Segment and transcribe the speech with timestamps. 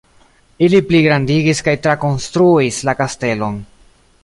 [0.67, 3.63] Ili pligrandigis kaj trakonstruis la kastelon.